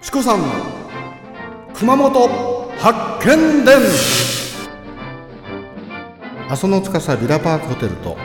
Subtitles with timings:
[0.00, 0.46] チコさんの
[1.74, 2.28] 熊本
[2.78, 3.78] 発見伝
[6.48, 8.16] 阿蘇の司ビラパークホテルと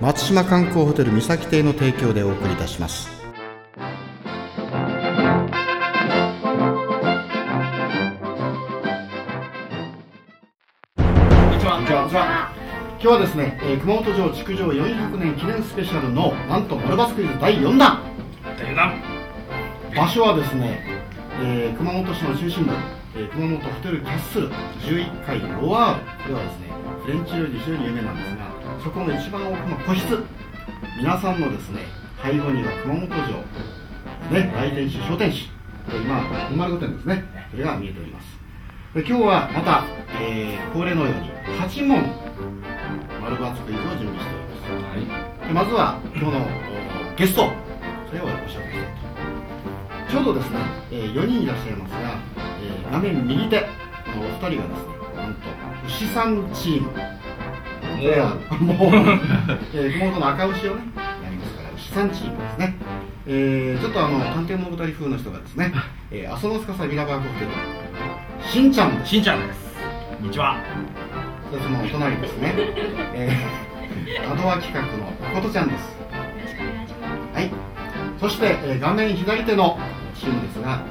[0.00, 3.08] 松島観光ホテル三崎邸の提供でお送りいたします
[10.96, 11.74] こんにちは。
[11.74, 12.52] こんにちは
[12.98, 18.02] 今日はですね、えー熊本城築城400年記念スペシャルのなんと丸バスクイズ第4弾
[18.58, 19.02] 大弾。
[19.94, 20.95] 場所はですね、
[21.42, 22.72] えー熊本市の中心部、
[23.16, 26.04] えー熊本ホテルキャッスル11階ロワール。
[26.24, 26.70] これはですね
[27.04, 28.50] フレンチ料理で非常に有名なんですが
[28.82, 30.22] そこの一番奥の個室。
[30.98, 31.80] 皆さんのですね
[32.22, 33.16] 背後には熊本城。
[34.32, 35.46] ね来店主商店主
[35.86, 37.24] これ今本丸御殿ですね。
[37.50, 38.26] それが見えております。
[38.94, 39.84] で今日はまた、
[40.20, 41.30] えー恒例のように
[41.60, 42.02] 8問
[43.22, 45.40] 丸バツクイズを準備しております。
[45.40, 45.46] はい。
[45.48, 46.44] でまずは今日の
[47.12, 47.50] おゲスト
[48.08, 48.75] それをご紹介
[50.10, 50.58] ちょうどですね、
[50.90, 51.98] えー4人いらっしゃいますが、
[52.62, 53.66] えー画面右手こ
[54.20, 54.62] のお二人がですね
[55.16, 55.40] なんと
[55.86, 56.90] 牛さんチーム。
[56.90, 56.96] こ
[58.02, 58.76] れはもう、
[59.74, 60.82] えー熊本の赤牛をね
[61.22, 62.74] やりますから牛さんチームですね。
[63.26, 65.72] えーちょっとあの探偵物語風の人がですね、
[66.12, 67.50] えー、阿蘇の司ビラバーコホテル
[68.48, 69.74] しんちゃんしんちゃんです。
[70.18, 70.56] こんにちは。
[71.50, 72.54] そしてそのお隣ですね、
[73.14, 75.96] えー、アドア企画の誠ちゃんです。
[75.98, 76.05] はい、
[78.26, 79.78] そして、えー画面左手の
[80.18, 80.82] チームですが、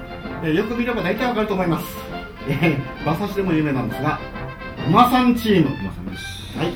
[0.41, 1.85] えーよく見れば大体わかると思います、
[2.47, 4.17] えー、馬刺しでも有名なんですが
[4.87, 5.75] 馬さんチーム。
[5.81, 6.23] 馬さんです。
[6.57, 6.73] はい、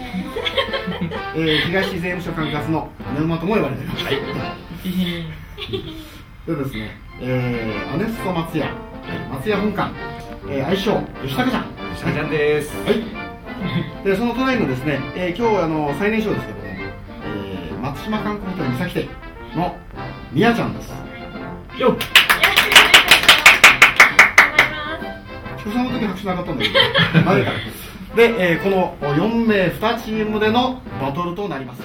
[1.37, 4.15] えー東税務署管轄の金馬とも呼ばれています、はい、
[6.45, 8.67] でですね、えーアネスト松屋。
[9.31, 9.93] 松屋本館、
[10.49, 11.65] えー愛称吉武ちゃん。
[11.95, 12.75] しんちゃんです。
[12.83, 13.02] はい。
[14.03, 19.09] で、その隣のですね、えー今日あの最年少ですけども、えー松島観光ホテル三崎店
[19.55, 19.77] の
[20.31, 20.89] みやちゃんです。
[21.80, 21.97] よっ。
[25.58, 26.75] 初戦の時拍手なかったんだけど。
[28.16, 31.81] で、えーこの4名2チームでのバトルとなります。